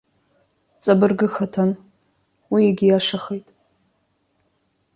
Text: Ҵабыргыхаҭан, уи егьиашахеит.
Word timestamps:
Ҵабыргыхаҭан, 0.83 1.71
уи 2.51 2.61
егьиашахеит. 2.67 3.47